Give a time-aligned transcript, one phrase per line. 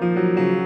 [0.00, 0.63] Música